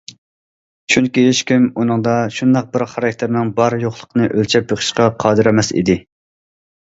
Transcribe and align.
چۈنكى 0.93 1.23
ھېچكىم 1.25 1.65
ئۇنىڭدا 1.81 2.15
شۇنداق 2.37 2.71
بىر 2.77 2.85
خاراكتېرنىڭ 2.93 3.51
بار- 3.59 3.77
يوقلۇقىنى 3.83 4.29
ئۆلچەپ 4.39 4.67
بېقىشقا 4.71 5.07
قادىر 5.25 5.51
ئەمەس 5.53 5.71
ئىدى. 5.81 5.99